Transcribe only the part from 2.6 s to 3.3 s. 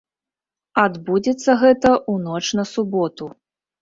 на суботу.